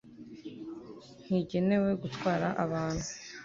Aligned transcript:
ntigenewe 1.25 1.89
gutwara 2.01 2.47
abantu 2.63 3.07